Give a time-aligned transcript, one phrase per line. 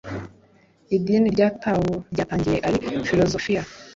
[0.95, 3.61] idini rya tao ryatangiye ari filozofiya